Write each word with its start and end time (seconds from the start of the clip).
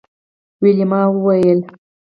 ویلما 0.61 1.01
وویل 1.09 1.59